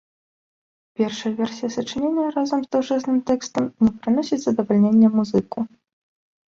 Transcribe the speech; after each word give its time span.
Першая 1.01 1.31
версія 1.41 1.69
сачынення 1.77 2.25
разам 2.37 2.59
з 2.65 2.73
даўжэзным 2.77 3.23
тэкстам 3.31 3.63
не 3.87 3.91
прыносіць 4.01 4.43
задавальнення 4.47 5.09
музыку. 5.21 5.59